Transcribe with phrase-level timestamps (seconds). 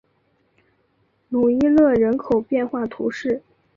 [1.29, 3.43] 鲁伊勒人口变化图示